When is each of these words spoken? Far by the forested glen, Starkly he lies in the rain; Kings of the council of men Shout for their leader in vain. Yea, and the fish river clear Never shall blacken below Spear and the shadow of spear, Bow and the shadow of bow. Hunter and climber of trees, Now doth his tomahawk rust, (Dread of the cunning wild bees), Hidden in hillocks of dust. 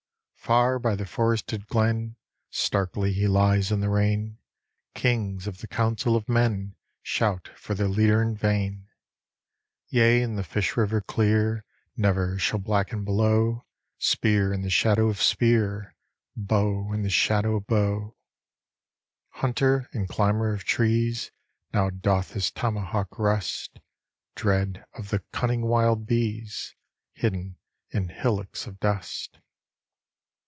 Far 0.43 0.79
by 0.79 0.95
the 0.95 1.05
forested 1.05 1.67
glen, 1.67 2.17
Starkly 2.49 3.13
he 3.13 3.25
lies 3.27 3.71
in 3.71 3.79
the 3.79 3.91
rain; 3.91 4.39
Kings 4.95 5.47
of 5.47 5.59
the 5.59 5.67
council 5.67 6.15
of 6.17 6.27
men 6.27 6.75
Shout 7.01 7.51
for 7.55 7.73
their 7.73 7.87
leader 7.87 8.21
in 8.21 8.35
vain. 8.35 8.89
Yea, 9.87 10.21
and 10.21 10.37
the 10.37 10.43
fish 10.43 10.75
river 10.75 10.99
clear 10.99 11.63
Never 11.95 12.37
shall 12.37 12.59
blacken 12.59 13.05
below 13.05 13.65
Spear 13.97 14.51
and 14.51 14.61
the 14.61 14.69
shadow 14.71 15.07
of 15.07 15.21
spear, 15.21 15.95
Bow 16.35 16.91
and 16.91 17.05
the 17.05 17.09
shadow 17.09 17.55
of 17.55 17.67
bow. 17.67 18.17
Hunter 19.29 19.87
and 19.93 20.09
climber 20.09 20.53
of 20.53 20.65
trees, 20.65 21.31
Now 21.71 21.91
doth 21.91 22.33
his 22.33 22.51
tomahawk 22.51 23.17
rust, 23.19 23.79
(Dread 24.35 24.83
of 24.95 25.11
the 25.11 25.19
cunning 25.31 25.61
wild 25.61 26.05
bees), 26.07 26.75
Hidden 27.13 27.57
in 27.91 28.09
hillocks 28.09 28.65
of 28.67 28.81
dust. 28.81 29.37